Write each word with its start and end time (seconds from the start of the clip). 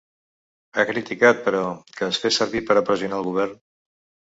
Ha 0.81 0.85
criticat 0.91 1.43
però, 1.49 1.61
que 2.01 2.09
es 2.15 2.21
fes 2.25 2.41
servir 2.43 2.65
per 2.73 2.81
a 2.81 2.85
pressionar 2.91 3.23
el 3.23 3.31
govern. 3.31 3.57